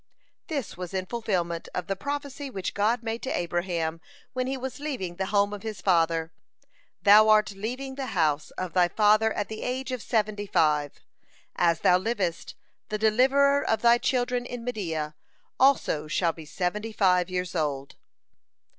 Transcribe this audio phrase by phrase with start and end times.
[0.47, 4.01] This was in fulfilment of the prophecy which God made to Abraham
[4.33, 6.33] when he was leaving the home of his father:
[7.03, 11.01] "Thou art leaving the house of thy father at the age of seventy five.
[11.55, 12.55] As thou livest,
[12.89, 15.13] the deliverer of thy children in Media
[15.59, 17.95] also shall be seventy five years old."